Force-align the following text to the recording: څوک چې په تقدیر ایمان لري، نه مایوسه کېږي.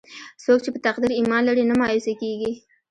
څوک 0.43 0.59
چې 0.63 0.69
په 0.73 0.79
تقدیر 0.85 1.11
ایمان 1.15 1.41
لري، 1.49 1.63
نه 1.69 1.75
مایوسه 1.79 2.13
کېږي. 2.21 2.51